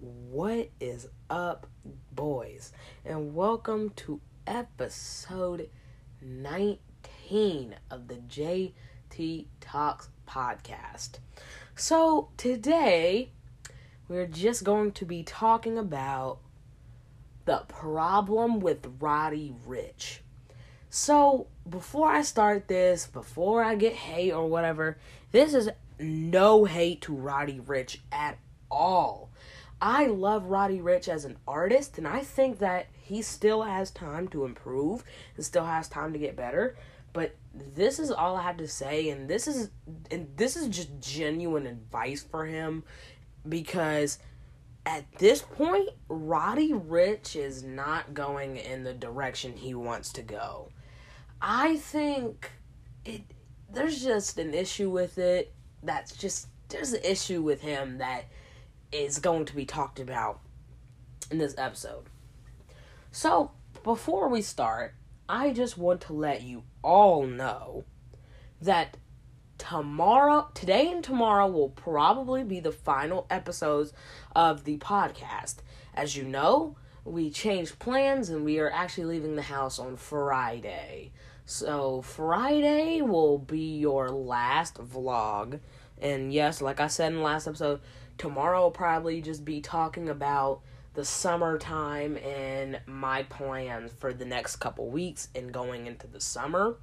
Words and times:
What 0.00 0.70
is 0.80 1.08
up, 1.28 1.66
boys? 2.10 2.72
And 3.04 3.34
welcome 3.34 3.90
to 3.96 4.22
episode 4.46 5.68
19 6.22 7.74
of 7.90 8.08
the 8.08 8.14
JT 8.14 9.44
Talks 9.60 10.08
podcast. 10.26 11.18
So, 11.76 12.30
today 12.38 13.32
we're 14.08 14.26
just 14.26 14.64
going 14.64 14.92
to 14.92 15.04
be 15.04 15.22
talking 15.22 15.76
about 15.76 16.38
the 17.44 17.58
problem 17.68 18.60
with 18.60 18.90
Roddy 19.00 19.52
Ricch. 19.68 20.20
So, 20.88 21.46
before 21.68 22.08
I 22.08 22.22
start 22.22 22.68
this, 22.68 23.06
before 23.06 23.62
I 23.62 23.74
get 23.74 23.92
hate 23.92 24.32
or 24.32 24.46
whatever, 24.46 24.96
this 25.30 25.52
is 25.52 25.68
no 25.98 26.64
hate 26.64 27.02
to 27.02 27.12
Roddy 27.12 27.60
Ricch 27.60 27.98
at 28.10 28.38
all. 28.70 29.29
I 29.80 30.06
love 30.06 30.46
Roddy 30.46 30.78
Ricch 30.78 31.08
as 31.08 31.24
an 31.24 31.38
artist, 31.48 31.96
and 31.96 32.06
I 32.06 32.20
think 32.20 32.58
that 32.58 32.88
he 32.92 33.22
still 33.22 33.62
has 33.62 33.90
time 33.90 34.28
to 34.28 34.44
improve 34.44 35.04
and 35.36 35.44
still 35.44 35.64
has 35.64 35.88
time 35.88 36.12
to 36.12 36.18
get 36.18 36.36
better. 36.36 36.76
But 37.12 37.34
this 37.54 37.98
is 37.98 38.10
all 38.10 38.36
I 38.36 38.42
have 38.42 38.58
to 38.58 38.68
say, 38.68 39.08
and 39.08 39.28
this 39.28 39.48
is 39.48 39.70
and 40.10 40.28
this 40.36 40.56
is 40.56 40.68
just 40.68 41.00
genuine 41.00 41.66
advice 41.66 42.22
for 42.22 42.46
him 42.46 42.84
because 43.48 44.18
at 44.86 45.10
this 45.18 45.42
point, 45.42 45.90
Roddy 46.08 46.72
Ricch 46.72 47.36
is 47.36 47.62
not 47.62 48.14
going 48.14 48.56
in 48.56 48.84
the 48.84 48.94
direction 48.94 49.56
he 49.56 49.74
wants 49.74 50.12
to 50.14 50.22
go. 50.22 50.70
I 51.40 51.76
think 51.76 52.50
it 53.04 53.22
there's 53.72 54.02
just 54.02 54.38
an 54.38 54.52
issue 54.52 54.90
with 54.90 55.18
it 55.18 55.54
that's 55.82 56.16
just 56.16 56.48
there's 56.68 56.92
an 56.92 57.02
issue 57.04 57.42
with 57.42 57.60
him 57.60 57.98
that 57.98 58.24
is 58.92 59.18
going 59.18 59.44
to 59.46 59.54
be 59.54 59.64
talked 59.64 60.00
about 60.00 60.40
in 61.30 61.38
this 61.38 61.54
episode. 61.56 62.04
So, 63.12 63.52
before 63.82 64.28
we 64.28 64.42
start, 64.42 64.94
I 65.28 65.50
just 65.50 65.78
want 65.78 66.00
to 66.02 66.12
let 66.12 66.42
you 66.42 66.64
all 66.82 67.24
know 67.24 67.84
that 68.60 68.96
tomorrow, 69.58 70.48
today 70.54 70.90
and 70.90 71.04
tomorrow 71.04 71.46
will 71.46 71.68
probably 71.68 72.44
be 72.44 72.60
the 72.60 72.72
final 72.72 73.26
episodes 73.30 73.92
of 74.34 74.64
the 74.64 74.78
podcast. 74.78 75.56
As 75.94 76.16
you 76.16 76.24
know, 76.24 76.76
we 77.04 77.30
changed 77.30 77.78
plans 77.78 78.28
and 78.28 78.44
we 78.44 78.58
are 78.58 78.70
actually 78.70 79.06
leaving 79.06 79.36
the 79.36 79.42
house 79.42 79.78
on 79.78 79.96
Friday. 79.96 81.12
So, 81.44 82.02
Friday 82.02 83.02
will 83.02 83.38
be 83.38 83.78
your 83.78 84.10
last 84.10 84.76
vlog. 84.76 85.60
And 86.00 86.32
yes, 86.32 86.62
like 86.62 86.80
I 86.80 86.86
said 86.86 87.12
in 87.12 87.18
the 87.18 87.24
last 87.24 87.46
episode, 87.46 87.80
tomorrow 88.20 88.64
will 88.64 88.70
probably 88.70 89.22
just 89.22 89.46
be 89.46 89.62
talking 89.62 90.10
about 90.10 90.60
the 90.92 91.06
summertime 91.06 92.18
and 92.18 92.78
my 92.84 93.22
plans 93.22 93.92
for 93.98 94.12
the 94.12 94.26
next 94.26 94.56
couple 94.56 94.90
weeks 94.90 95.28
and 95.34 95.50
going 95.50 95.86
into 95.86 96.06
the 96.06 96.20
summer. 96.20 96.76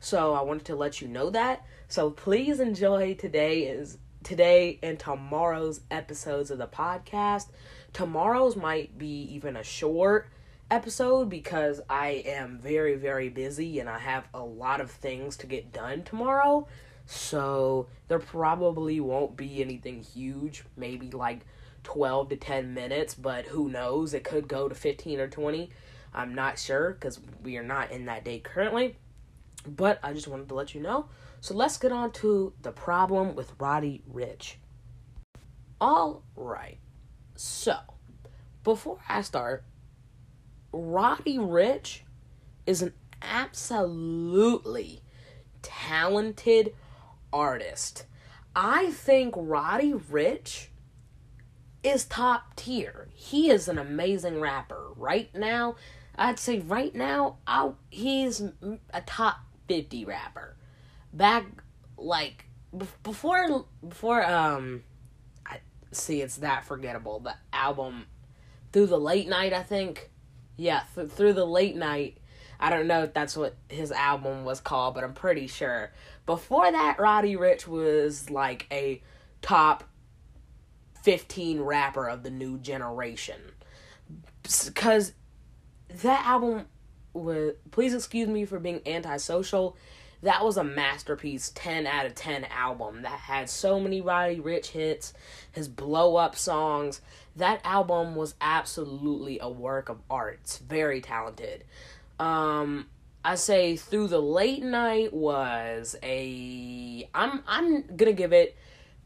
So 0.00 0.34
I 0.34 0.42
wanted 0.42 0.64
to 0.64 0.74
let 0.74 1.00
you 1.00 1.06
know 1.06 1.30
that. 1.30 1.64
So 1.86 2.10
please 2.10 2.58
enjoy 2.58 3.14
today 3.14 3.68
is 3.68 3.98
today 4.24 4.80
and 4.82 4.98
tomorrow's 4.98 5.82
episodes 5.92 6.50
of 6.50 6.58
the 6.58 6.66
podcast. 6.66 7.50
Tomorrow's 7.92 8.56
might 8.56 8.98
be 8.98 9.28
even 9.32 9.56
a 9.56 9.62
short 9.62 10.28
episode 10.72 11.30
because 11.30 11.80
I 11.88 12.24
am 12.26 12.58
very 12.58 12.96
very 12.96 13.28
busy 13.28 13.78
and 13.78 13.88
I 13.88 14.00
have 14.00 14.26
a 14.34 14.42
lot 14.42 14.80
of 14.80 14.90
things 14.90 15.36
to 15.36 15.46
get 15.46 15.72
done 15.72 16.02
tomorrow. 16.02 16.66
So 17.10 17.88
there 18.06 18.20
probably 18.20 19.00
won't 19.00 19.36
be 19.36 19.60
anything 19.60 20.00
huge, 20.00 20.62
maybe 20.76 21.10
like 21.10 21.40
12 21.82 22.28
to 22.28 22.36
10 22.36 22.72
minutes, 22.72 23.14
but 23.14 23.46
who 23.46 23.68
knows? 23.68 24.14
It 24.14 24.22
could 24.22 24.46
go 24.46 24.68
to 24.68 24.76
15 24.76 25.18
or 25.18 25.26
20. 25.26 25.70
I'm 26.14 26.36
not 26.36 26.56
sure 26.56 26.92
because 26.92 27.18
we 27.42 27.56
are 27.56 27.64
not 27.64 27.90
in 27.90 28.04
that 28.06 28.24
day 28.24 28.38
currently. 28.38 28.96
But 29.66 29.98
I 30.04 30.12
just 30.12 30.28
wanted 30.28 30.48
to 30.50 30.54
let 30.54 30.72
you 30.72 30.80
know. 30.80 31.06
So 31.40 31.52
let's 31.52 31.78
get 31.78 31.90
on 31.90 32.12
to 32.12 32.52
the 32.62 32.70
problem 32.70 33.34
with 33.34 33.54
Roddy 33.58 34.02
Ricch. 34.08 34.54
All 35.80 36.22
right. 36.36 36.78
So, 37.34 37.76
before 38.62 39.00
I 39.08 39.22
start, 39.22 39.64
Roddy 40.72 41.38
Ricch 41.38 42.02
is 42.66 42.82
an 42.82 42.92
absolutely 43.20 45.02
talented 45.60 46.72
artist. 47.32 48.04
I 48.54 48.90
think 48.90 49.34
Roddy 49.36 49.92
Ricch 49.92 50.68
is 51.82 52.04
top 52.04 52.56
tier. 52.56 53.08
He 53.14 53.50
is 53.50 53.68
an 53.68 53.78
amazing 53.78 54.40
rapper. 54.40 54.88
Right 54.96 55.34
now, 55.34 55.76
I'd 56.16 56.38
say 56.38 56.58
right 56.58 56.94
now, 56.94 57.38
I, 57.46 57.70
he's 57.90 58.42
a 58.92 59.00
top 59.02 59.38
50 59.68 60.04
rapper. 60.04 60.56
Back 61.12 61.46
like 61.96 62.46
before 63.02 63.66
before 63.86 64.24
um 64.24 64.84
I 65.44 65.58
see 65.92 66.20
it's 66.22 66.36
that 66.36 66.64
forgettable. 66.64 67.20
The 67.20 67.34
album 67.52 68.06
through 68.72 68.86
the 68.86 68.98
late 68.98 69.28
night, 69.28 69.52
I 69.52 69.62
think. 69.62 70.10
Yeah, 70.56 70.82
th- 70.94 71.10
through 71.10 71.32
the 71.32 71.46
late 71.46 71.76
night. 71.76 72.18
I 72.60 72.68
don't 72.68 72.86
know 72.86 73.04
if 73.04 73.14
that's 73.14 73.36
what 73.36 73.56
his 73.68 73.90
album 73.90 74.44
was 74.44 74.60
called, 74.60 74.94
but 74.94 75.02
I'm 75.02 75.14
pretty 75.14 75.46
sure. 75.46 75.90
Before 76.26 76.70
that, 76.70 77.00
Roddy 77.00 77.34
Ricch 77.34 77.66
was 77.66 78.30
like 78.30 78.66
a 78.70 79.02
top 79.40 79.84
15 81.02 81.62
rapper 81.62 82.06
of 82.08 82.22
the 82.22 82.30
new 82.30 82.58
generation. 82.58 83.40
Because 84.42 85.14
that 86.02 86.26
album 86.26 86.66
was, 87.14 87.54
please 87.70 87.94
excuse 87.94 88.28
me 88.28 88.44
for 88.44 88.58
being 88.58 88.82
antisocial, 88.84 89.76
that 90.22 90.44
was 90.44 90.58
a 90.58 90.64
masterpiece 90.64 91.50
10 91.54 91.86
out 91.86 92.04
of 92.04 92.14
10 92.14 92.44
album 92.44 93.02
that 93.02 93.20
had 93.20 93.48
so 93.48 93.80
many 93.80 94.02
Roddy 94.02 94.38
Ricch 94.38 94.66
hits, 94.66 95.14
his 95.50 95.66
blow 95.66 96.16
up 96.16 96.36
songs. 96.36 97.00
That 97.36 97.60
album 97.64 98.14
was 98.16 98.34
absolutely 98.38 99.38
a 99.40 99.48
work 99.48 99.88
of 99.88 100.02
art. 100.10 100.40
It's 100.42 100.58
very 100.58 101.00
talented. 101.00 101.64
Um, 102.20 102.86
I 103.24 103.34
say 103.34 103.76
through 103.76 104.08
the 104.08 104.20
late 104.20 104.62
night 104.62 105.12
was 105.12 105.96
a 106.02 107.08
I'm 107.14 107.42
I'm 107.48 107.96
gonna 107.96 108.12
give 108.12 108.34
it 108.34 108.56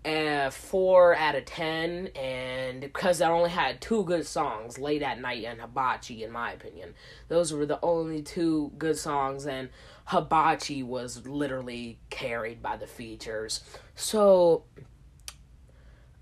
a 0.04 0.50
four 0.50 1.14
out 1.14 1.36
of 1.36 1.44
ten, 1.44 2.08
and 2.08 2.80
because 2.80 3.22
I 3.22 3.30
only 3.30 3.50
had 3.50 3.80
two 3.80 4.02
good 4.04 4.26
songs, 4.26 4.78
"Late 4.78 5.02
at 5.02 5.20
Night" 5.20 5.44
and 5.44 5.60
"Hibachi," 5.60 6.24
in 6.24 6.32
my 6.32 6.52
opinion, 6.52 6.94
those 7.28 7.52
were 7.52 7.66
the 7.66 7.78
only 7.82 8.20
two 8.20 8.72
good 8.78 8.98
songs, 8.98 9.46
and 9.46 9.68
"Hibachi" 10.06 10.82
was 10.82 11.24
literally 11.24 12.00
carried 12.10 12.62
by 12.62 12.76
the 12.76 12.88
features. 12.88 13.60
So 13.94 14.64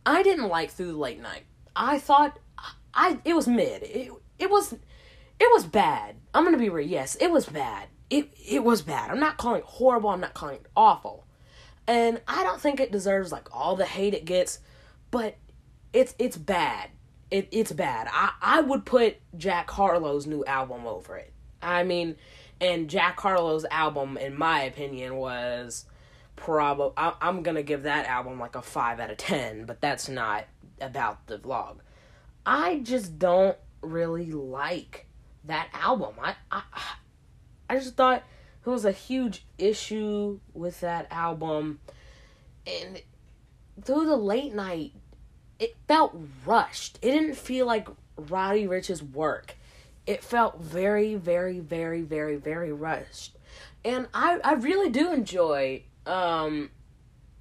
I 0.04 0.22
didn't 0.22 0.48
like 0.48 0.70
"Through 0.70 0.92
the 0.92 0.98
Late 0.98 1.20
Night." 1.20 1.44
I 1.74 1.98
thought 1.98 2.38
I 2.92 3.18
it 3.24 3.34
was 3.34 3.48
mid. 3.48 3.82
It 3.82 4.12
it 4.38 4.50
was 4.50 4.74
it 5.42 5.52
was 5.52 5.64
bad. 5.64 6.14
I'm 6.32 6.44
gonna 6.44 6.56
be 6.56 6.68
real. 6.68 6.86
Yes, 6.86 7.16
it 7.16 7.28
was 7.32 7.46
bad. 7.46 7.88
It 8.08 8.32
it 8.48 8.62
was 8.62 8.80
bad. 8.80 9.10
I'm 9.10 9.18
not 9.18 9.38
calling 9.38 9.58
it 9.62 9.66
horrible. 9.66 10.10
I'm 10.10 10.20
not 10.20 10.34
calling 10.34 10.56
it 10.56 10.66
awful. 10.76 11.26
And 11.88 12.20
I 12.28 12.44
don't 12.44 12.60
think 12.60 12.78
it 12.78 12.92
deserves 12.92 13.32
like 13.32 13.48
all 13.52 13.74
the 13.74 13.84
hate 13.84 14.14
it 14.14 14.24
gets, 14.24 14.60
but 15.10 15.36
it's 15.92 16.14
it's 16.20 16.36
bad. 16.36 16.90
It 17.32 17.48
it's 17.50 17.72
bad. 17.72 18.06
I 18.12 18.30
I 18.40 18.60
would 18.60 18.86
put 18.86 19.16
Jack 19.36 19.68
Harlow's 19.68 20.28
new 20.28 20.44
album 20.44 20.86
over 20.86 21.16
it. 21.16 21.32
I 21.60 21.82
mean, 21.82 22.14
and 22.60 22.88
Jack 22.88 23.18
Harlow's 23.18 23.66
album, 23.68 24.16
in 24.16 24.38
my 24.38 24.62
opinion, 24.62 25.16
was 25.16 25.86
probably 26.36 26.92
I'm 26.96 27.42
gonna 27.42 27.64
give 27.64 27.82
that 27.82 28.06
album 28.06 28.38
like 28.38 28.54
a 28.54 28.62
five 28.62 29.00
out 29.00 29.10
of 29.10 29.16
ten, 29.16 29.64
but 29.64 29.80
that's 29.80 30.08
not 30.08 30.44
about 30.80 31.26
the 31.26 31.38
vlog. 31.38 31.78
I 32.46 32.78
just 32.78 33.18
don't 33.18 33.56
really 33.80 34.30
like 34.30 35.08
that 35.44 35.68
album. 35.72 36.14
I 36.20 36.34
I 36.50 36.62
I 37.68 37.76
just 37.76 37.96
thought 37.96 38.22
it 38.64 38.68
was 38.68 38.84
a 38.84 38.92
huge 38.92 39.44
issue 39.58 40.38
with 40.54 40.80
that 40.80 41.08
album 41.10 41.80
and 42.66 43.02
through 43.82 44.06
the 44.06 44.16
late 44.16 44.54
night 44.54 44.92
it 45.58 45.76
felt 45.86 46.16
rushed. 46.44 46.98
It 47.02 47.12
didn't 47.12 47.36
feel 47.36 47.66
like 47.66 47.88
Roddy 48.16 48.66
Ricch's 48.66 49.02
work. 49.02 49.56
It 50.06 50.24
felt 50.24 50.60
very, 50.60 51.14
very, 51.14 51.60
very, 51.60 52.02
very, 52.02 52.34
very 52.34 52.72
rushed. 52.72 53.36
And 53.84 54.08
I, 54.12 54.40
I 54.42 54.54
really 54.54 54.90
do 54.90 55.12
enjoy 55.12 55.84
um, 56.04 56.70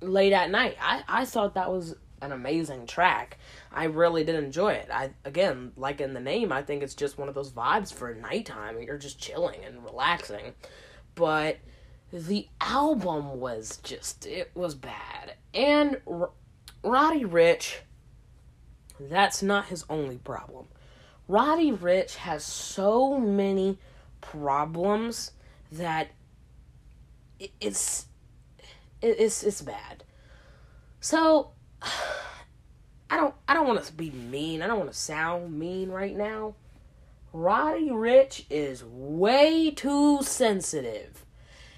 Late 0.01 0.33
at 0.33 0.51
Night. 0.51 0.77
I, 0.80 1.04
I 1.07 1.25
thought 1.25 1.56
that 1.56 1.71
was 1.71 1.95
an 2.21 2.31
amazing 2.31 2.85
track. 2.85 3.38
I 3.71 3.85
really 3.85 4.23
did 4.23 4.35
enjoy 4.35 4.73
it. 4.73 4.89
I 4.91 5.12
again, 5.25 5.71
like 5.75 6.01
in 6.01 6.13
the 6.13 6.19
name, 6.19 6.51
I 6.51 6.62
think 6.62 6.83
it's 6.83 6.95
just 6.95 7.18
one 7.18 7.29
of 7.29 7.35
those 7.35 7.51
vibes 7.51 7.94
for 7.94 8.13
nighttime. 8.13 8.81
You're 8.81 8.97
just 8.97 9.19
chilling 9.19 9.63
and 9.63 9.83
relaxing. 9.83 10.53
But 11.15 11.57
the 12.12 12.47
album 12.59 13.39
was 13.39 13.77
just 13.83 14.25
it 14.25 14.51
was 14.53 14.75
bad. 14.75 15.35
And 15.53 16.00
R- 16.07 16.31
Roddy 16.83 17.23
Ricch 17.23 17.77
that's 19.09 19.41
not 19.41 19.65
his 19.65 19.85
only 19.89 20.18
problem. 20.18 20.68
Roddy 21.27 21.71
Ricch 21.71 22.15
has 22.15 22.44
so 22.44 23.18
many 23.18 23.79
problems 24.19 25.31
that 25.71 26.09
it's 27.59 28.06
it's 29.01 29.44
it's 29.44 29.62
bad. 29.62 30.03
So 31.00 31.51
I 31.81 33.18
don't 33.18 33.36
I 33.48 33.54
don't 33.54 33.68
want 33.68 33.83
to 33.83 33.94
be 33.94 34.12
mean. 34.12 34.62
I 34.62 34.68
don't 34.68 34.80
want 34.80 34.92
to 34.92 34.98
sound 34.98 35.57
mean 35.57 35.89
right 35.89 36.16
now. 36.16 36.56
Roddy 37.33 37.89
Ricch 37.89 38.45
is 38.50 38.83
way 38.83 39.72
too 39.72 40.22
sensitive. 40.22 41.25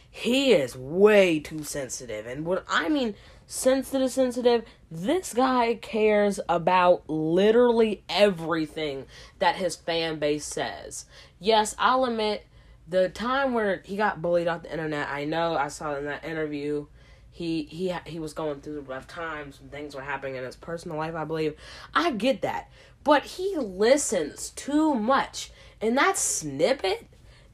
He 0.10 0.54
is 0.54 0.76
way 0.76 1.40
too 1.40 1.64
sensitive. 1.64 2.28
And 2.28 2.46
what 2.46 2.66
I 2.68 2.90
mean 2.90 3.16
sensitive 3.46 4.12
sensitive, 4.12 4.64
this 4.90 5.34
guy 5.34 5.76
cares 5.76 6.40
about 6.48 7.10
literally 7.10 8.04
everything 8.10 9.06
that 9.40 9.56
his 9.56 9.76
fan 9.76 10.20
base 10.20 10.46
says. 10.46 11.06
Yes, 11.40 11.76
I'll 11.78 12.06
admit 12.06 12.46
the 12.88 13.10
time 13.10 13.54
where 13.54 13.82
he 13.86 13.96
got 13.96 14.22
bullied 14.22 14.48
off 14.48 14.64
the 14.64 14.72
internet, 14.72 15.08
I 15.10 15.26
know 15.26 15.56
I 15.56 15.68
saw 15.68 15.96
in 15.96 16.06
that 16.06 16.26
interview 16.26 16.88
he 17.34 17.64
he 17.64 17.94
he 18.06 18.20
was 18.20 18.32
going 18.32 18.62
through 18.62 18.82
rough 18.82 19.08
times 19.08 19.60
and 19.60 19.72
things 19.72 19.96
were 19.96 20.04
happening 20.04 20.36
in 20.36 20.44
his 20.44 20.56
personal 20.56 20.98
life, 20.98 21.16
I 21.16 21.26
believe. 21.26 21.56
I 21.94 22.12
get 22.12 22.44
that. 22.44 22.70
But 23.04 23.24
he 23.24 23.58
listens 23.58 24.52
too 24.52 24.94
much. 24.94 25.52
And 25.82 25.98
that 25.98 26.16
snippet, 26.16 27.08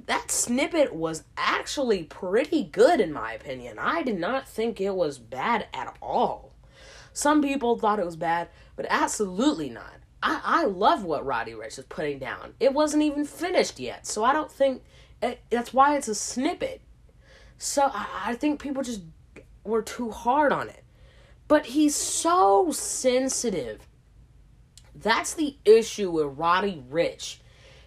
that 0.05 0.29
snippet 0.31 0.93
was 0.93 1.23
actually 1.37 2.03
pretty 2.03 2.65
good 2.65 2.99
in 2.99 3.13
my 3.13 3.31
opinion. 3.31 3.79
I 3.79 4.03
did 4.03 4.19
not 4.19 4.49
think 4.49 4.81
it 4.81 4.93
was 4.93 5.17
bad 5.17 5.67
at 5.73 5.95
all. 6.01 6.51
Some 7.13 7.41
people 7.41 7.79
thought 7.79 7.99
it 7.99 8.05
was 8.05 8.17
bad, 8.17 8.49
but 8.75 8.85
absolutely 8.89 9.69
not. 9.69 9.93
I, 10.21 10.41
I 10.43 10.65
love 10.65 11.05
what 11.05 11.25
Roddy 11.25 11.53
Ricch 11.53 11.79
is 11.79 11.85
putting 11.85 12.19
down. 12.19 12.53
It 12.59 12.73
wasn't 12.73 13.03
even 13.03 13.23
finished 13.23 13.79
yet, 13.79 14.05
so 14.05 14.25
I 14.25 14.33
don't 14.33 14.51
think 14.51 14.83
it, 15.23 15.39
that's 15.49 15.73
why 15.73 15.95
it's 15.95 16.09
a 16.09 16.15
snippet. 16.15 16.81
So 17.57 17.83
I, 17.83 18.07
I 18.25 18.35
think 18.35 18.61
people 18.61 18.83
just 18.83 19.01
were 19.63 19.81
too 19.81 20.11
hard 20.11 20.51
on 20.51 20.69
it. 20.69 20.83
But 21.47 21.67
he's 21.67 21.95
so 21.95 22.71
sensitive. 22.71 23.87
That's 24.95 25.33
the 25.33 25.57
issue 25.65 26.11
with 26.11 26.37
Roddy 26.37 26.83
Ricch. 26.91 27.37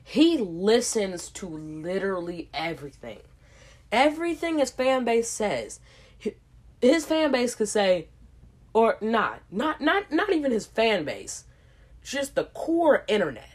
He 0.03 0.39
listens 0.39 1.29
to 1.31 1.47
literally 1.47 2.49
everything. 2.53 3.21
Everything 3.91 4.59
his 4.59 4.71
fan 4.71 5.05
base 5.05 5.29
says. 5.29 5.81
His 6.81 7.05
fan 7.05 7.31
base 7.31 7.55
could 7.55 7.69
say, 7.69 8.09
or 8.73 8.97
not, 9.01 9.43
not, 9.51 9.81
not, 9.81 10.11
not 10.11 10.33
even 10.33 10.51
his 10.51 10.67
fan 10.67 11.05
base, 11.05 11.45
just 12.03 12.35
the 12.35 12.45
core 12.45 13.05
internet. 13.07 13.51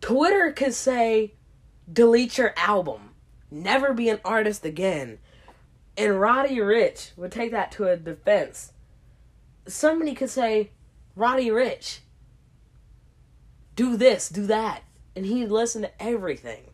Twitter 0.00 0.50
could 0.50 0.74
say, 0.74 1.34
delete 1.92 2.38
your 2.38 2.54
album, 2.56 3.10
never 3.50 3.92
be 3.92 4.08
an 4.08 4.20
artist 4.24 4.64
again. 4.64 5.18
And 5.96 6.20
Roddy 6.20 6.56
Ricch 6.56 7.16
would 7.16 7.32
take 7.32 7.52
that 7.52 7.72
to 7.72 7.88
a 7.88 7.96
defense. 7.96 8.72
Somebody 9.66 10.14
could 10.14 10.30
say, 10.30 10.70
Roddy 11.14 11.48
Ricch, 11.48 12.00
do 13.74 13.96
this, 13.96 14.28
do 14.28 14.46
that. 14.46 14.82
And 15.14 15.24
he'd 15.24 15.48
listen 15.48 15.82
to 15.82 16.02
everything. 16.02 16.70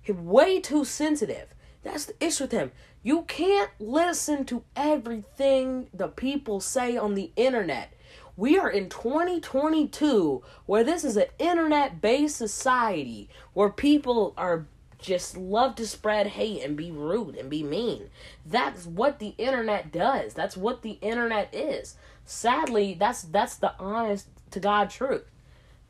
He's 0.00 0.14
way 0.14 0.60
too 0.60 0.84
sensitive. 0.84 1.48
That's 1.82 2.06
the 2.06 2.24
issue 2.24 2.44
with 2.44 2.52
him. 2.52 2.72
You 3.02 3.22
can't 3.22 3.70
listen 3.78 4.44
to 4.46 4.64
everything 4.76 5.88
the 5.92 6.08
people 6.08 6.60
say 6.60 6.96
on 6.96 7.14
the 7.14 7.32
internet. 7.36 7.92
We 8.36 8.58
are 8.58 8.70
in 8.70 8.88
2022 8.88 10.42
where 10.66 10.84
this 10.84 11.04
is 11.04 11.16
an 11.16 11.26
internet 11.38 12.00
based 12.00 12.36
society 12.36 13.28
where 13.52 13.70
people 13.70 14.34
are 14.36 14.66
just 14.98 15.36
love 15.36 15.76
to 15.76 15.86
spread 15.86 16.26
hate 16.26 16.62
and 16.62 16.76
be 16.76 16.90
rude 16.90 17.36
and 17.36 17.48
be 17.48 17.62
mean. 17.62 18.10
That's 18.44 18.86
what 18.86 19.20
the 19.20 19.34
internet 19.38 19.92
does. 19.92 20.34
That's 20.34 20.56
what 20.56 20.82
the 20.82 20.98
internet 21.00 21.54
is. 21.54 21.96
Sadly, 22.24 22.96
that's 22.98 23.22
that's 23.22 23.56
the 23.56 23.74
honest 23.78 24.28
to 24.50 24.60
God 24.60 24.90
truth. 24.90 25.30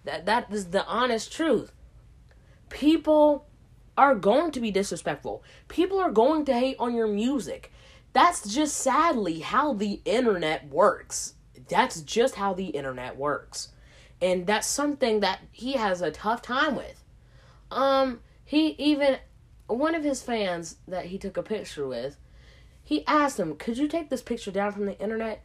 That 0.04 0.26
that 0.26 0.52
is 0.52 0.66
the 0.66 0.84
honest 0.86 1.32
truth. 1.32 1.72
People 2.68 3.46
are 3.96 4.14
going 4.14 4.52
to 4.52 4.60
be 4.60 4.70
disrespectful. 4.70 5.42
People 5.68 5.98
are 5.98 6.12
going 6.12 6.44
to 6.44 6.52
hate 6.52 6.76
on 6.78 6.94
your 6.94 7.08
music. 7.08 7.72
That's 8.12 8.48
just 8.48 8.76
sadly 8.76 9.40
how 9.40 9.72
the 9.72 10.00
internet 10.04 10.68
works. 10.68 11.34
That's 11.68 12.00
just 12.02 12.36
how 12.36 12.54
the 12.54 12.66
internet 12.66 13.16
works. 13.16 13.70
And 14.20 14.46
that's 14.46 14.66
something 14.66 15.20
that 15.20 15.40
he 15.50 15.72
has 15.72 16.02
a 16.02 16.10
tough 16.10 16.42
time 16.42 16.76
with. 16.76 17.02
Um 17.70 18.20
he 18.48 18.68
even 18.78 19.18
one 19.66 19.94
of 19.94 20.04
his 20.04 20.22
fans 20.22 20.76
that 20.88 21.04
he 21.04 21.18
took 21.18 21.36
a 21.36 21.42
picture 21.42 21.86
with, 21.86 22.16
he 22.82 23.04
asked 23.06 23.38
him, 23.38 23.54
"Could 23.56 23.76
you 23.76 23.86
take 23.86 24.08
this 24.08 24.22
picture 24.22 24.50
down 24.50 24.72
from 24.72 24.86
the 24.86 24.98
internet?" 24.98 25.44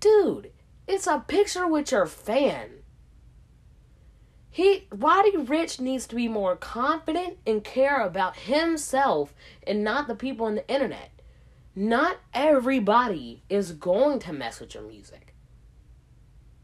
Dude, 0.00 0.50
it's 0.86 1.06
a 1.06 1.22
picture 1.28 1.66
with 1.66 1.92
your 1.92 2.06
fan. 2.06 2.84
He 4.48 4.88
Roddy 4.90 5.32
Ricch 5.32 5.78
needs 5.78 6.06
to 6.06 6.16
be 6.16 6.26
more 6.26 6.56
confident 6.56 7.36
and 7.46 7.62
care 7.62 8.00
about 8.00 8.34
himself 8.36 9.34
and 9.66 9.84
not 9.84 10.08
the 10.08 10.14
people 10.14 10.46
on 10.46 10.54
the 10.54 10.68
internet. 10.72 11.10
Not 11.74 12.16
everybody 12.32 13.42
is 13.50 13.72
going 13.72 14.20
to 14.20 14.32
mess 14.32 14.58
with 14.58 14.72
your 14.72 14.84
music. 14.84 15.34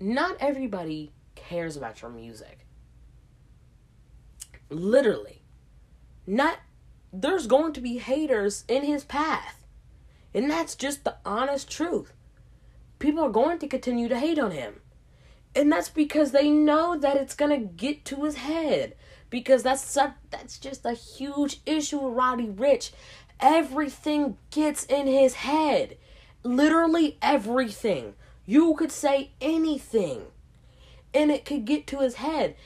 Not 0.00 0.38
everybody 0.40 1.12
cares 1.34 1.76
about 1.76 2.00
your 2.00 2.10
music. 2.10 2.66
Literally 4.70 5.43
not 6.26 6.58
there's 7.12 7.46
going 7.46 7.72
to 7.72 7.80
be 7.80 7.98
haters 7.98 8.64
in 8.66 8.82
his 8.82 9.04
path. 9.04 9.64
And 10.34 10.50
that's 10.50 10.74
just 10.74 11.04
the 11.04 11.16
honest 11.24 11.70
truth. 11.70 12.12
People 12.98 13.24
are 13.24 13.30
going 13.30 13.58
to 13.60 13.68
continue 13.68 14.08
to 14.08 14.18
hate 14.18 14.38
on 14.38 14.50
him. 14.50 14.80
And 15.54 15.70
that's 15.70 15.88
because 15.88 16.32
they 16.32 16.50
know 16.50 16.98
that 16.98 17.16
it's 17.16 17.36
going 17.36 17.50
to 17.52 17.66
get 17.66 18.04
to 18.06 18.24
his 18.24 18.36
head. 18.36 18.96
Because 19.30 19.62
that's 19.62 19.84
such, 19.84 20.14
that's 20.30 20.58
just 20.58 20.84
a 20.84 20.92
huge 20.92 21.60
issue 21.66 21.98
with 21.98 22.14
Roddy 22.14 22.48
Ricch. 22.48 22.90
Everything 23.38 24.36
gets 24.50 24.84
in 24.84 25.06
his 25.06 25.34
head. 25.34 25.96
Literally 26.42 27.18
everything. 27.22 28.14
You 28.44 28.74
could 28.74 28.90
say 28.90 29.30
anything. 29.40 30.22
And 31.12 31.30
it 31.30 31.44
could 31.44 31.64
get 31.64 31.86
to 31.88 32.00
his 32.00 32.16
head. 32.16 32.56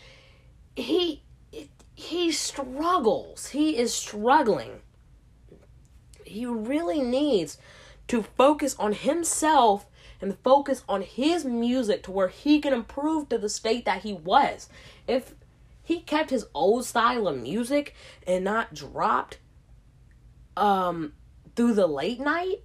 He 0.75 1.22
he 1.98 2.31
struggles. 2.31 3.48
He 3.48 3.76
is 3.76 3.93
struggling. 3.93 4.82
He 6.24 6.46
really 6.46 7.02
needs 7.02 7.58
to 8.06 8.22
focus 8.22 8.76
on 8.78 8.93
himself 8.93 9.84
and 10.20 10.38
focus 10.44 10.84
on 10.88 11.02
his 11.02 11.44
music 11.44 12.05
to 12.05 12.12
where 12.12 12.28
he 12.28 12.60
can 12.60 12.72
improve 12.72 13.28
to 13.28 13.36
the 13.36 13.48
state 13.48 13.84
that 13.84 14.02
he 14.02 14.12
was. 14.12 14.69
If 15.08 15.34
he 15.82 16.00
kept 16.00 16.31
his 16.31 16.46
old 16.55 16.84
style 16.84 17.26
of 17.26 17.36
music 17.36 17.96
and 18.24 18.44
not 18.44 18.74
dropped 18.74 19.38
um 20.56 21.14
through 21.56 21.74
the 21.74 21.88
late 21.88 22.20
night, 22.20 22.62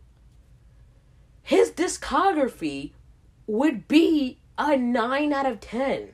his 1.41 1.71
discography 1.71 2.91
would 3.47 3.87
be 3.87 4.37
a 4.59 4.77
9 4.77 5.33
out 5.33 5.47
of 5.47 5.59
10. 5.59 6.13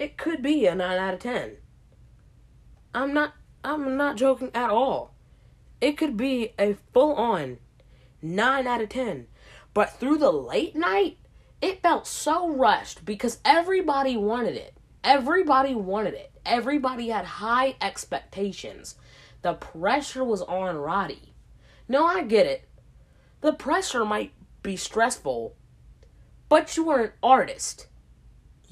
It 0.00 0.16
could 0.16 0.42
be 0.42 0.66
a 0.66 0.74
9 0.74 0.98
out 0.98 1.14
of 1.14 1.20
10. 1.20 1.58
I'm 2.94 3.12
not 3.12 3.34
I'm 3.62 3.98
not 3.98 4.16
joking 4.16 4.50
at 4.54 4.70
all. 4.70 5.14
It 5.80 5.98
could 5.98 6.16
be 6.16 6.54
a 6.58 6.76
full 6.94 7.14
on 7.14 7.58
9 8.22 8.66
out 8.66 8.80
of 8.80 8.88
10. 8.88 9.26
But 9.74 10.00
through 10.00 10.16
the 10.16 10.32
late 10.32 10.74
night, 10.74 11.18
it 11.60 11.82
felt 11.82 12.06
so 12.06 12.48
rushed 12.48 13.04
because 13.04 13.38
everybody 13.44 14.16
wanted 14.16 14.56
it. 14.56 14.74
Everybody 15.04 15.74
wanted 15.74 16.14
it. 16.14 16.32
Everybody 16.46 17.10
had 17.10 17.26
high 17.26 17.76
expectations. 17.82 18.94
The 19.42 19.52
pressure 19.52 20.24
was 20.24 20.40
on 20.40 20.76
Roddy. 20.76 21.34
No, 21.86 22.06
I 22.06 22.22
get 22.22 22.46
it. 22.46 22.66
The 23.42 23.52
pressure 23.52 24.06
might 24.06 24.32
be 24.62 24.76
stressful, 24.76 25.54
but 26.48 26.76
you 26.78 26.88
are 26.88 27.04
an 27.04 27.12
artist. 27.22 27.86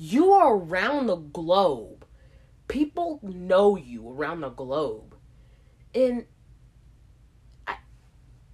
You 0.00 0.32
are 0.32 0.56
around 0.56 1.08
the 1.08 1.16
globe. 1.16 2.06
People 2.68 3.18
know 3.22 3.76
you 3.76 4.08
around 4.08 4.42
the 4.42 4.48
globe. 4.48 5.16
And 5.92 6.24
I 7.66 7.76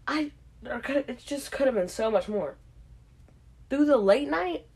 I 0.08 0.32
it 0.64 1.22
just 1.24 1.52
could 1.52 1.66
have 1.66 1.74
been 1.74 1.88
so 1.88 2.10
much 2.10 2.28
more. 2.28 2.56
Through 3.68 3.84
the 3.84 3.98
late 3.98 4.28
night, 4.28 4.66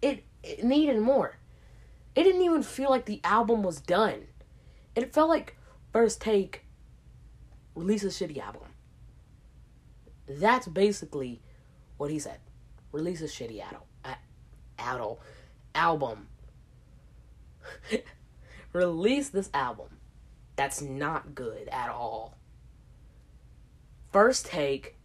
it, 0.00 0.24
it 0.42 0.64
needed 0.64 1.00
more. 1.00 1.36
It 2.14 2.22
didn't 2.22 2.42
even 2.42 2.62
feel 2.62 2.88
like 2.88 3.04
the 3.04 3.20
album 3.22 3.62
was 3.62 3.80
done. 3.80 4.26
It 4.94 5.12
felt 5.12 5.28
like 5.28 5.58
first 5.92 6.22
take 6.22 6.64
release 7.74 8.04
a 8.04 8.06
shitty 8.06 8.38
album. 8.38 8.62
That's 10.26 10.66
basically 10.66 11.42
what 11.98 12.10
he 12.10 12.18
said. 12.18 12.38
Release 12.92 13.20
a 13.20 13.24
shitty 13.24 13.62
album. 13.62 13.82
album, 14.78 15.18
album, 15.76 16.28
release 18.72 19.28
this 19.28 19.50
album 19.54 19.98
that's 20.56 20.80
not 20.80 21.34
good 21.34 21.68
at 21.68 21.90
all. 21.90 22.36
First 24.12 24.46
take, 24.46 24.96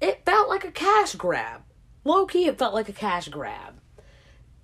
it 0.00 0.24
felt 0.24 0.48
like 0.48 0.64
a 0.64 0.72
cash 0.72 1.14
grab. 1.14 1.62
Low 2.04 2.26
key, 2.26 2.46
it 2.46 2.58
felt 2.58 2.74
like 2.74 2.88
a 2.88 2.94
cash 2.94 3.28
grab. 3.28 3.74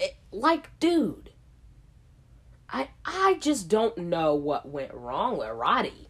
It, 0.01 0.17
like, 0.33 0.71
dude, 0.81 1.31
I 2.71 2.89
I 3.05 3.39
just 3.41 3.69
don't 3.69 3.97
know 3.99 4.35
what 4.35 4.69
went 4.69 4.93
wrong 4.95 5.39
with 5.39 5.51
Roddy. 5.51 6.09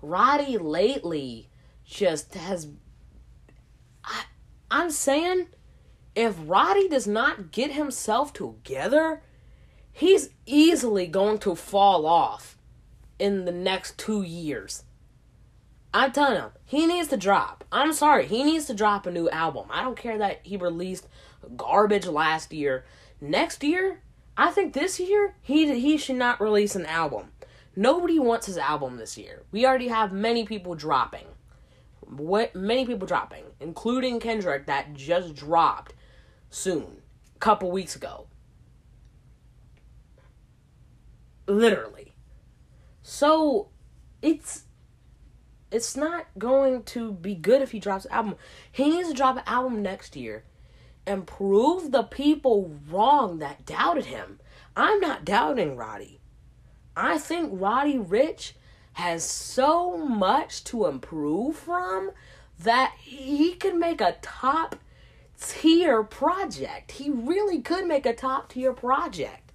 Roddy 0.00 0.56
lately 0.56 1.50
just 1.84 2.34
has. 2.34 2.68
I, 4.04 4.24
I'm 4.70 4.90
saying, 4.90 5.48
if 6.20 6.36
Roddy 6.44 6.86
does 6.86 7.06
not 7.06 7.50
get 7.50 7.72
himself 7.72 8.34
together, 8.34 9.22
he's 9.90 10.28
easily 10.44 11.06
going 11.06 11.38
to 11.38 11.54
fall 11.54 12.04
off 12.04 12.58
in 13.18 13.46
the 13.46 13.52
next 13.52 13.96
two 13.96 14.20
years. 14.20 14.84
I'm 15.94 16.12
telling 16.12 16.36
him, 16.36 16.50
he 16.66 16.86
needs 16.86 17.08
to 17.08 17.16
drop. 17.16 17.64
I'm 17.72 17.94
sorry, 17.94 18.26
he 18.26 18.44
needs 18.44 18.66
to 18.66 18.74
drop 18.74 19.06
a 19.06 19.10
new 19.10 19.30
album. 19.30 19.68
I 19.70 19.82
don't 19.82 19.96
care 19.96 20.18
that 20.18 20.40
he 20.42 20.58
released 20.58 21.08
garbage 21.56 22.06
last 22.06 22.52
year. 22.52 22.84
Next 23.22 23.64
year, 23.64 24.02
I 24.36 24.50
think 24.50 24.74
this 24.74 25.00
year 25.00 25.36
he 25.40 25.80
he 25.80 25.96
should 25.96 26.16
not 26.16 26.38
release 26.38 26.76
an 26.76 26.84
album. 26.84 27.32
Nobody 27.74 28.18
wants 28.18 28.46
his 28.46 28.58
album 28.58 28.98
this 28.98 29.16
year. 29.16 29.42
We 29.52 29.64
already 29.64 29.88
have 29.88 30.12
many 30.12 30.44
people 30.44 30.74
dropping. 30.74 31.26
What 32.00 32.54
many 32.54 32.84
people 32.84 33.08
dropping, 33.08 33.44
including 33.58 34.20
Kendrick 34.20 34.66
that 34.66 34.92
just 34.92 35.34
dropped 35.34 35.94
soon, 36.50 37.02
a 37.34 37.38
couple 37.38 37.70
weeks 37.70 37.96
ago. 37.96 38.26
Literally. 41.46 42.14
So 43.02 43.68
it's 44.22 44.64
it's 45.70 45.96
not 45.96 46.26
going 46.36 46.82
to 46.82 47.12
be 47.12 47.34
good 47.34 47.62
if 47.62 47.70
he 47.70 47.78
drops 47.78 48.04
an 48.04 48.12
album. 48.12 48.36
He 48.70 48.90
needs 48.90 49.08
to 49.08 49.14
drop 49.14 49.36
an 49.36 49.44
album 49.46 49.82
next 49.82 50.16
year 50.16 50.44
and 51.06 51.26
prove 51.26 51.92
the 51.92 52.02
people 52.02 52.76
wrong 52.88 53.38
that 53.38 53.64
doubted 53.66 54.06
him. 54.06 54.40
I'm 54.76 55.00
not 55.00 55.24
doubting 55.24 55.76
Roddy. 55.76 56.20
I 56.96 57.18
think 57.18 57.50
Roddy 57.52 57.98
Ricch 57.98 58.52
has 58.94 59.24
so 59.24 59.96
much 59.96 60.64
to 60.64 60.86
improve 60.86 61.56
from 61.56 62.10
that 62.58 62.94
he 62.98 63.54
can 63.54 63.78
make 63.78 64.00
a 64.00 64.16
top 64.20 64.76
tier 65.40 66.02
project. 66.02 66.92
He 66.92 67.10
really 67.10 67.60
could 67.60 67.86
make 67.86 68.06
a 68.06 68.14
top 68.14 68.50
tier 68.50 68.72
project. 68.72 69.52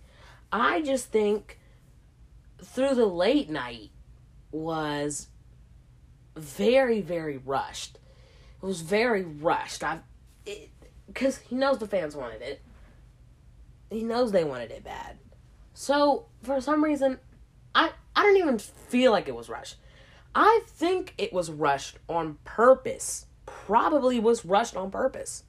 I 0.52 0.82
just 0.82 1.12
think 1.12 1.60
through 2.62 2.96
the 2.96 3.06
late 3.06 3.50
night 3.50 3.92
was 4.52 5.28
very 6.36 7.02
very 7.02 7.38
rushed. 7.38 8.00
It 8.62 8.66
was 8.66 8.82
very 8.82 9.24
rushed. 9.24 9.84
I 9.84 10.00
because 11.08 11.38
he 11.38 11.56
knows 11.56 11.78
the 11.78 11.88
fans 11.88 12.16
wanted 12.16 12.42
it. 12.42 12.62
He 13.90 14.04
knows 14.04 14.32
they 14.32 14.44
wanted 14.44 14.72
it 14.72 14.84
bad. 14.84 15.18
So 15.74 16.26
for 16.42 16.60
some 16.62 16.84
reason, 16.84 17.20
I 17.74 17.92
I 18.16 18.24
don't 18.24 18.38
even 18.38 18.60
feel 18.60 19.12
like 19.12 19.28
it 19.28 19.36
was 19.36 19.50
rushed. 19.50 19.78
I 20.34 20.62
think 20.68 21.14
it 21.18 21.32
was 21.32 21.50
rushed 21.50 21.98
on 22.10 22.38
purpose. 22.44 23.28
Probably 23.46 24.20
was 24.20 24.44
rushed 24.44 24.76
on 24.76 24.92
purpose. 24.92 25.44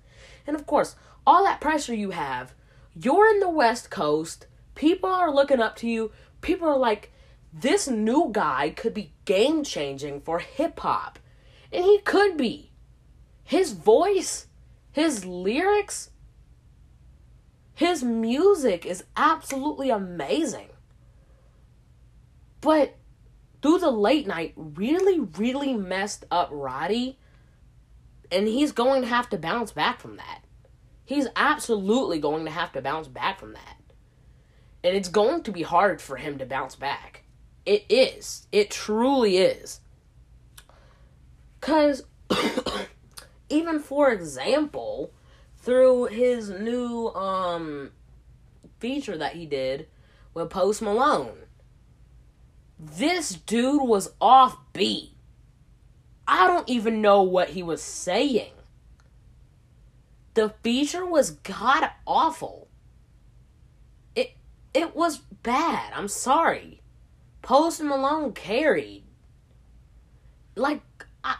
And 0.47 0.57
of 0.57 0.67
course, 0.67 0.97
all 1.26 1.45
that 1.45 1.61
pressure 1.61 1.95
you 1.95 2.11
have, 2.11 2.55
you're 2.95 3.29
in 3.29 3.41
the 3.41 3.49
West 3.49 3.91
Coast. 3.91 4.47
People 4.75 5.11
are 5.11 5.35
looking 5.35 5.61
up 5.61 5.76
to 5.76 5.88
you. 5.88 6.12
People 6.41 6.69
are 6.69 6.79
like, 6.79 7.12
this 7.53 7.88
new 7.88 8.29
guy 8.33 8.71
could 8.71 8.95
be 8.95 9.12
game 9.25 9.65
changing 9.65 10.21
for 10.21 10.38
hip 10.38 10.79
hop. 10.81 11.19
And 11.73 11.85
he 11.85 11.99
could 11.99 12.37
be. 12.37 12.71
His 13.45 13.73
voice 13.73 14.47
his 14.97 15.26
lyrics, 15.26 16.09
his 17.75 18.03
music 18.03 18.87
is 18.87 19.05
absolutely 19.15 19.91
amazing. 19.91 20.71
But 22.62 22.97
through 23.61 23.81
the 23.81 23.91
late 23.91 24.26
night, 24.26 24.55
really, 24.57 25.21
really 25.21 25.75
messed 25.75 26.25
up 26.31 26.49
Roddy. 26.50 27.19
And 28.30 28.49
he's 28.49 28.73
going 28.73 29.02
to 29.02 29.09
have 29.09 29.28
to 29.30 29.38
bounce 29.38 29.73
back 29.73 30.00
from 30.00 30.16
that. 30.16 30.42
He's 31.04 31.28
absolutely 31.37 32.18
going 32.18 32.45
to 32.45 32.50
have 32.50 32.73
to 32.73 32.83
bounce 32.83 33.09
back 33.09 33.38
from 33.38 33.52
that. 33.52 33.76
And 34.83 34.97
it's 34.97 35.09
going 35.09 35.42
to 35.45 35.52
be 35.52 35.62
hard 35.62 36.00
for 36.00 36.16
him 36.16 36.38
to 36.38 36.47
bounce 36.47 36.76
back. 36.76 37.25
It 37.64 37.85
is. 37.88 38.47
It 38.52 38.71
truly 38.71 39.38
is. 39.38 39.80
Because 41.61 42.04
even 43.49 43.80
for 43.80 44.11
example, 44.11 45.12
through 45.59 46.04
his 46.06 46.49
new 46.49 47.09
um 47.09 47.90
feature 48.78 49.16
that 49.18 49.35
he 49.35 49.47
did 49.47 49.88
with 50.35 50.50
Post 50.50 50.83
Malone. 50.83 51.38
This 52.78 53.30
dude 53.30 53.83
was 53.83 54.12
off 54.21 54.59
beat. 54.73 55.16
I 56.28 56.47
don't 56.47 56.68
even 56.68 57.00
know 57.00 57.23
what 57.23 57.50
he 57.50 57.62
was 57.62 57.83
saying. 57.83 58.52
The 60.35 60.50
feature 60.62 61.06
was 61.06 61.30
god 61.30 61.90
awful. 62.06 62.68
It 64.14 64.33
it 64.75 64.95
was 64.95 65.18
bad. 65.18 65.92
I'm 65.95 66.09
sorry. 66.09 66.83
Post 67.42 67.83
Malone 67.83 68.33
carried. 68.33 69.04
Like 70.56 70.83
I 71.23 71.37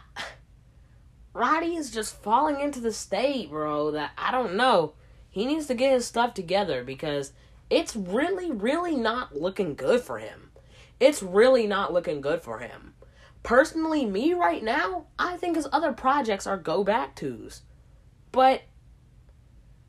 Roddy 1.33 1.75
is 1.75 1.91
just 1.91 2.21
falling 2.23 2.59
into 2.59 2.79
the 2.79 2.91
state, 2.91 3.49
bro, 3.49 3.91
that 3.91 4.11
I 4.17 4.31
don't 4.31 4.55
know. 4.55 4.93
He 5.29 5.45
needs 5.45 5.67
to 5.67 5.75
get 5.75 5.91
his 5.91 6.07
stuff 6.07 6.33
together 6.33 6.83
because 6.83 7.33
it's 7.69 7.95
really, 7.95 8.49
really 8.49 8.95
not 8.95 9.35
looking 9.35 9.75
good 9.75 10.01
for 10.01 10.17
him. 10.17 10.49
It's 10.99 11.21
really 11.21 11.67
not 11.67 11.93
looking 11.93 12.21
good 12.21 12.41
for 12.41 12.57
him. 12.59 12.95
Personally, 13.47 14.03
me 14.03 14.33
right 14.33 14.61
now, 14.61 15.05
I 15.17 15.37
think 15.37 15.55
his 15.55 15.69
other 15.71 15.93
projects 15.93 16.45
are 16.45 16.57
go 16.57 16.83
back 16.83 17.15
twos. 17.15 17.61
But 18.33 18.63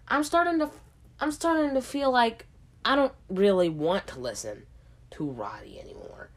I'm 0.07 0.23
starting 0.23 0.61
to 0.61 0.71
I'm 1.19 1.33
starting 1.33 1.75
to 1.75 1.83
feel 1.83 2.13
like 2.13 2.47
I 2.85 2.95
don't 2.95 3.15
really 3.29 3.69
want 3.69 4.07
to 4.07 4.21
listen 4.21 4.67
to 5.11 5.29
Roddy 5.29 5.81
anymore. 5.81 6.31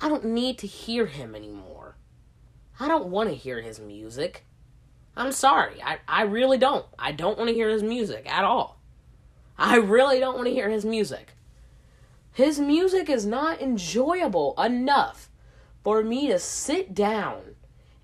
I 0.00 0.08
don't 0.08 0.26
need 0.26 0.58
to 0.58 0.68
hear 0.68 1.06
him 1.06 1.34
anymore. 1.34 1.96
I 2.78 2.86
don't 2.86 3.08
want 3.08 3.30
to 3.30 3.34
hear 3.34 3.60
his 3.60 3.80
music. 3.80 4.44
I'm 5.16 5.32
sorry. 5.32 5.82
I, 5.82 5.98
I 6.06 6.22
really 6.22 6.56
don't. 6.56 6.86
I 6.96 7.10
don't 7.10 7.36
want 7.36 7.48
to 7.48 7.54
hear 7.54 7.68
his 7.68 7.82
music 7.82 8.32
at 8.32 8.44
all. 8.44 8.78
I 9.58 9.74
really 9.74 10.20
don't 10.20 10.36
want 10.36 10.46
to 10.46 10.54
hear 10.54 10.70
his 10.70 10.84
music. 10.84 11.32
His 12.32 12.60
music 12.60 13.10
is 13.10 13.26
not 13.26 13.60
enjoyable 13.60 14.54
enough 14.56 15.29
for 15.82 16.02
me 16.02 16.28
to 16.28 16.38
sit 16.38 16.94
down 16.94 17.56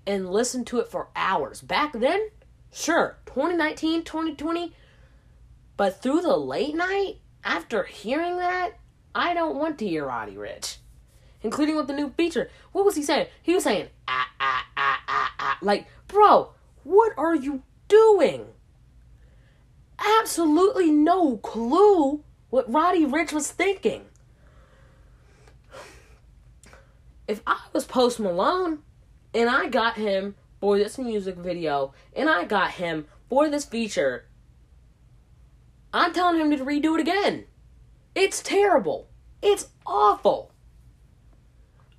and 0.05 0.31
listen 0.31 0.65
to 0.65 0.79
it 0.79 0.87
for 0.87 1.09
hours. 1.15 1.61
Back 1.61 1.93
then, 1.93 2.29
sure, 2.71 3.17
2019, 3.25 4.03
2020, 4.03 4.73
but 5.75 6.01
through 6.01 6.21
the 6.21 6.37
late 6.37 6.75
night, 6.75 7.17
after 7.43 7.83
hearing 7.83 8.37
that, 8.37 8.71
I 9.13 9.33
don't 9.33 9.57
want 9.57 9.77
to 9.79 9.87
hear 9.87 10.05
Roddy 10.05 10.35
Ricch. 10.35 10.77
Including 11.43 11.75
with 11.75 11.87
the 11.87 11.93
new 11.93 12.09
feature. 12.09 12.49
What 12.71 12.83
was 12.83 12.95
he 12.95 13.03
saying? 13.03 13.27
He 13.43 13.53
was 13.53 13.63
saying, 13.63 13.89
ah, 14.07 14.27
ah, 14.39 14.65
ah, 14.75 15.03
ah, 15.07 15.35
ah. 15.39 15.57
Like, 15.61 15.87
bro, 16.07 16.53
what 16.83 17.13
are 17.17 17.35
you 17.35 17.61
doing? 17.87 18.47
Absolutely 20.19 20.91
no 20.91 21.37
clue 21.37 22.23
what 22.49 22.71
Roddy 22.71 23.05
Ricch 23.05 23.31
was 23.31 23.51
thinking. 23.51 24.05
If 27.27 27.41
I 27.45 27.59
Post 27.87 28.19
Malone 28.19 28.79
and 29.33 29.49
I 29.49 29.67
got 29.67 29.95
him 29.95 30.35
for 30.59 30.77
this 30.77 30.97
music 30.97 31.35
video 31.35 31.93
and 32.15 32.29
I 32.29 32.45
got 32.45 32.71
him 32.71 33.05
for 33.29 33.49
this 33.49 33.65
feature, 33.65 34.25
I'm 35.93 36.13
telling 36.13 36.39
him 36.39 36.51
to 36.51 36.63
redo 36.63 36.95
it 36.95 37.01
again. 37.01 37.45
It's 38.15 38.41
terrible. 38.41 39.09
It's 39.41 39.69
awful. 39.85 40.51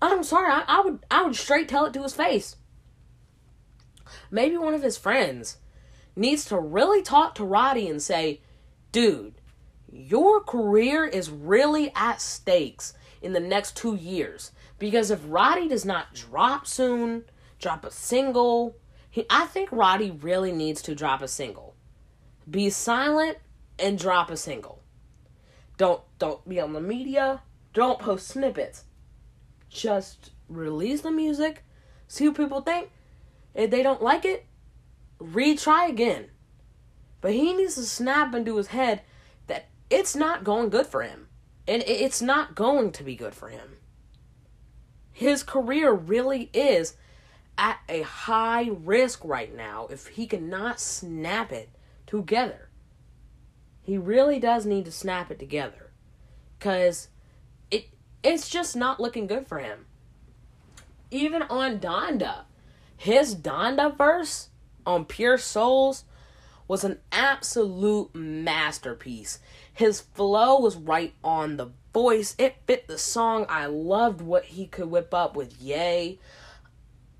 I'm 0.00 0.22
sorry. 0.22 0.50
I, 0.50 0.64
I 0.66 0.80
would 0.80 1.04
I 1.10 1.22
would 1.22 1.36
straight 1.36 1.68
tell 1.68 1.86
it 1.86 1.92
to 1.94 2.02
his 2.02 2.14
face 2.14 2.56
maybe 4.30 4.56
one 4.56 4.74
of 4.74 4.82
his 4.82 4.96
friends 4.96 5.58
needs 6.16 6.44
to 6.46 6.58
really 6.58 7.02
talk 7.02 7.34
to 7.36 7.44
Roddy 7.44 7.88
and 7.88 8.02
say, 8.02 8.40
dude, 8.92 9.34
your 9.90 10.40
career 10.40 11.06
is 11.06 11.30
really 11.30 11.92
at 11.94 12.20
stakes 12.20 12.92
in 13.22 13.32
the 13.32 13.40
next 13.40 13.76
two 13.76 13.94
years. 13.94 14.52
Because 14.78 15.10
if 15.10 15.20
Roddy 15.26 15.68
does 15.68 15.84
not 15.84 16.14
drop 16.14 16.66
soon, 16.66 17.24
drop 17.58 17.84
a 17.84 17.90
single, 17.90 18.76
he, 19.10 19.26
I 19.28 19.46
think 19.46 19.70
Roddy 19.72 20.10
really 20.10 20.52
needs 20.52 20.82
to 20.82 20.94
drop 20.94 21.22
a 21.22 21.28
single. 21.28 21.74
Be 22.48 22.70
silent 22.70 23.38
and 23.78 23.98
drop 23.98 24.30
a 24.30 24.36
single. 24.36 24.82
Don't 25.76 26.02
don't 26.18 26.46
be 26.48 26.60
on 26.60 26.72
the 26.72 26.80
media. 26.80 27.42
Don't 27.72 27.98
post 27.98 28.28
snippets. 28.28 28.84
Just 29.68 30.30
release 30.48 31.02
the 31.02 31.10
music, 31.10 31.64
see 32.06 32.26
what 32.26 32.36
people 32.36 32.60
think. 32.60 32.90
If 33.54 33.70
they 33.70 33.82
don't 33.82 34.02
like 34.02 34.24
it, 34.24 34.46
retry 35.20 35.88
again. 35.88 36.26
But 37.20 37.32
he 37.32 37.52
needs 37.52 37.74
to 37.74 37.82
snap 37.82 38.34
into 38.34 38.56
his 38.56 38.68
head 38.68 39.02
that 39.46 39.68
it's 39.90 40.16
not 40.16 40.44
going 40.44 40.70
good 40.70 40.86
for 40.86 41.02
him. 41.02 41.27
And 41.68 41.84
it's 41.86 42.22
not 42.22 42.54
going 42.54 42.92
to 42.92 43.04
be 43.04 43.14
good 43.14 43.34
for 43.34 43.48
him. 43.48 43.76
His 45.12 45.42
career 45.42 45.92
really 45.92 46.48
is 46.54 46.94
at 47.58 47.78
a 47.88 48.02
high 48.02 48.70
risk 48.72 49.22
right 49.22 49.54
now 49.54 49.86
if 49.90 50.06
he 50.06 50.26
cannot 50.26 50.80
snap 50.80 51.52
it 51.52 51.68
together. 52.06 52.70
He 53.82 53.98
really 53.98 54.38
does 54.38 54.64
need 54.64 54.86
to 54.86 54.90
snap 54.90 55.30
it 55.30 55.38
together. 55.38 55.90
Cause 56.58 57.08
it 57.70 57.88
it's 58.22 58.48
just 58.48 58.74
not 58.74 58.98
looking 58.98 59.26
good 59.26 59.46
for 59.46 59.58
him. 59.58 59.86
Even 61.10 61.42
on 61.42 61.80
Donda, 61.80 62.44
his 62.96 63.34
Donda 63.34 63.94
verse 63.96 64.48
on 64.86 65.04
Pure 65.04 65.38
Souls 65.38 66.04
was 66.66 66.84
an 66.84 66.98
absolute 67.12 68.14
masterpiece. 68.14 69.38
His 69.78 70.00
flow 70.00 70.58
was 70.58 70.74
right 70.74 71.14
on 71.22 71.56
the 71.56 71.70
voice. 71.94 72.34
It 72.36 72.56
fit 72.66 72.88
the 72.88 72.98
song. 72.98 73.46
I 73.48 73.66
loved 73.66 74.20
what 74.20 74.46
he 74.46 74.66
could 74.66 74.90
whip 74.90 75.14
up 75.14 75.36
with 75.36 75.62
Yay. 75.62 76.18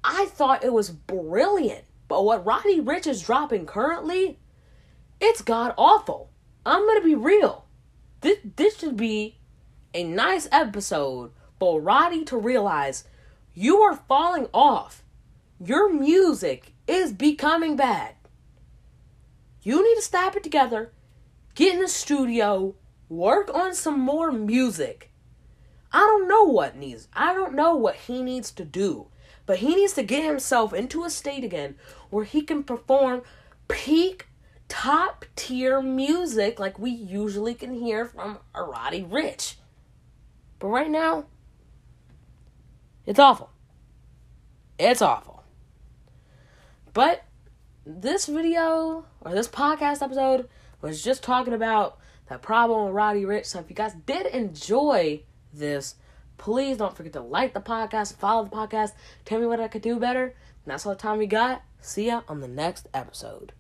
I 0.03 0.27
thought 0.27 0.65
it 0.65 0.73
was 0.73 0.91
brilliant. 0.91 1.85
But 2.09 2.25
what 2.25 2.45
Roddy 2.45 2.81
Ricch 2.81 3.07
is 3.07 3.23
dropping 3.23 3.67
currently, 3.67 4.41
it's 5.21 5.41
god 5.41 5.73
awful. 5.77 6.31
I'm 6.67 6.85
gonna 6.85 7.01
be 7.01 7.15
real. 7.15 7.65
This 8.23 8.39
this 8.57 8.79
should 8.79 8.97
be 8.97 9.39
a 9.95 10.03
nice 10.03 10.49
episode 10.51 11.31
for 11.61 11.81
Roddy 11.81 12.25
to 12.25 12.37
realize 12.37 13.05
you 13.55 13.83
are 13.83 14.03
falling 14.09 14.49
off. 14.53 15.05
Your 15.65 15.93
music 15.93 16.73
is 16.89 17.13
becoming 17.13 17.77
bad. 17.77 18.17
You 19.63 19.81
need 19.81 19.95
to 19.95 20.03
stop 20.03 20.35
it 20.35 20.43
together, 20.43 20.91
get 21.59 21.75
in 21.75 21.81
the 21.81 21.89
studio, 21.89 22.77
work 23.09 23.53
on 23.53 23.75
some 23.75 23.99
more 23.99 24.31
music. 24.31 25.11
I 25.93 25.99
don't 25.99 26.29
know 26.29 26.45
what 26.45 26.77
needs. 26.77 27.09
I 27.13 27.35
don't 27.35 27.55
know 27.55 27.75
what 27.75 27.97
he 27.97 28.23
needs 28.23 28.53
to 28.53 28.65
do. 28.65 29.09
But 29.45 29.59
he 29.59 29.75
needs 29.75 29.95
to 29.95 30.05
get 30.05 30.23
himself 30.25 30.73
into 30.73 31.03
a 31.03 31.11
state 31.11 31.43
again 31.43 31.75
where 32.11 32.25
he 32.25 32.43
can 32.43 32.63
perform 32.63 33.23
peak 33.67 34.29
top 34.69 35.25
tier 35.35 35.83
music 35.83 36.61
like 36.61 36.79
we 36.79 36.91
usually 36.91 37.55
can 37.55 37.75
hear 37.75 38.07
from 38.07 38.39
Roddy 38.55 39.03
Ricch. 39.03 39.57
But 40.61 40.69
right 40.69 40.91
now, 40.91 41.25
it's 43.05 43.19
awful. 43.19 43.51
It's 44.79 45.03
awful. 45.03 45.43
But 46.95 47.25
this 47.85 48.27
video 48.27 49.07
or 49.23 49.33
this 49.33 49.49
podcast 49.49 50.03
episode 50.03 50.49
was 50.87 51.03
just 51.03 51.23
talking 51.23 51.55
about 51.55 51.99
that 52.29 52.43
problem 52.43 52.87
with 52.87 52.95
Roddy 52.95 53.23
Ricch. 53.23 53.47
So 53.47 53.61
if 53.61 53.69
you 53.69 53.77
guys 53.77 53.95
did 54.07 54.27
enjoy 54.27 55.23
this, 55.53 55.97
Please 56.39 56.77
don't 56.77 56.97
forget 56.97 57.13
to 57.13 57.21
like 57.21 57.53
the 57.53 57.61
podcast, 57.61 58.15
follow 58.15 58.45
the 58.45 58.51
podcast, 58.51 58.93
tell 59.25 59.41
me 59.41 59.47
what 59.47 59.61
I 59.61 59.69
could 59.69 59.83
do 59.83 59.99
better. 59.99 60.25
And 60.25 60.35
that's 60.67 60.87
all 60.87 60.95
the 60.95 60.99
time 60.99 61.19
we 61.19 61.27
got. 61.27 61.63
See 61.81 62.07
ya 62.07 62.23
on 62.29 62.41
the 62.41 62.49
next 62.49 62.89
episode. 62.95 63.53